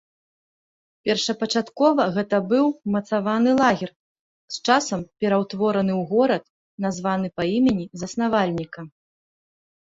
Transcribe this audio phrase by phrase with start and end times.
[1.07, 3.89] Першапачаткова гэта быў умацаваны лагер,
[4.55, 6.43] з часам пераўтвораны ў горад,
[6.87, 8.81] названы па імені заснавальніка.